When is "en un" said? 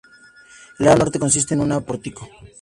1.53-1.83